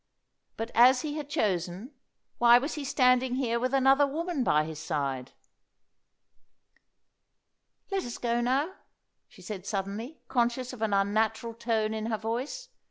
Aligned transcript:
But, 0.57 0.71
as 0.73 1.01
he 1.03 1.17
had 1.17 1.29
chosen, 1.29 1.91
why 2.39 2.57
was 2.57 2.73
he 2.73 2.83
standing 2.83 3.35
here 3.35 3.59
with 3.59 3.71
another 3.71 4.07
woman 4.07 4.43
by 4.43 4.63
his 4.63 4.79
side? 4.79 5.33
"Let 7.91 8.03
us 8.05 8.17
go 8.17 8.41
now," 8.41 8.73
she 9.29 9.43
said 9.43 9.67
suddenly, 9.67 10.17
conscious 10.27 10.73
of 10.73 10.81
an 10.81 10.91
unnatural 10.91 11.53
tone 11.53 11.93
in 11.93 12.07
her 12.07 12.17
voice. 12.17 12.69